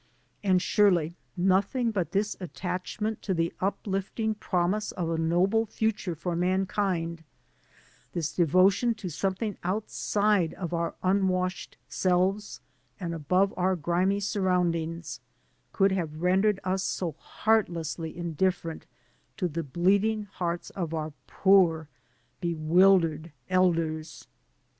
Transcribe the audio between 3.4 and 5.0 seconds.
uplifting promise